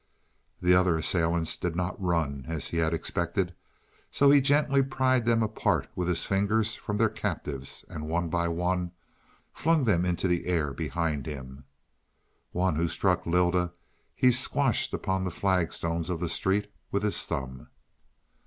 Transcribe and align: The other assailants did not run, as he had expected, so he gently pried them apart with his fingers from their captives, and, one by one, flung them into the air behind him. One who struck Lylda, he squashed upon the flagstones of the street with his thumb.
The 0.63 0.73
other 0.73 0.97
assailants 0.97 1.55
did 1.55 1.75
not 1.75 2.01
run, 2.01 2.45
as 2.47 2.69
he 2.69 2.77
had 2.77 2.91
expected, 2.91 3.53
so 4.09 4.31
he 4.31 4.41
gently 4.41 4.81
pried 4.81 5.25
them 5.25 5.43
apart 5.43 5.89
with 5.95 6.07
his 6.07 6.25
fingers 6.25 6.73
from 6.73 6.97
their 6.97 7.07
captives, 7.07 7.85
and, 7.87 8.07
one 8.09 8.27
by 8.27 8.47
one, 8.47 8.93
flung 9.53 9.83
them 9.83 10.03
into 10.03 10.27
the 10.27 10.47
air 10.47 10.73
behind 10.73 11.27
him. 11.27 11.65
One 12.51 12.77
who 12.77 12.87
struck 12.87 13.27
Lylda, 13.27 13.73
he 14.15 14.31
squashed 14.31 14.91
upon 14.91 15.23
the 15.23 15.29
flagstones 15.29 16.09
of 16.09 16.19
the 16.19 16.29
street 16.29 16.71
with 16.89 17.03
his 17.03 17.23
thumb. 17.23 17.67